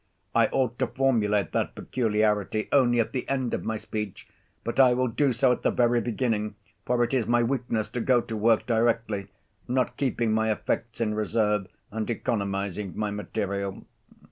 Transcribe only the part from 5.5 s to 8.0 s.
at the very beginning, for it is my weakness